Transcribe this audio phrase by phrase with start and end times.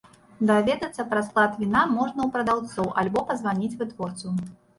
[0.51, 4.35] Даведацца пра склад віна можна у прадаўцоў, альбо пазваніць вытворцу.